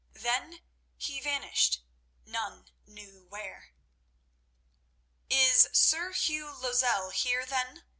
Then 0.13 0.63
he 0.97 1.21
vanished—none 1.21 2.71
knew 2.87 3.25
where. 3.29 3.75
"Is 5.29 5.69
Sir 5.73 6.11
Hugh 6.13 6.49
Lozelle 6.55 7.11
here 7.11 7.45
then?" 7.45 7.83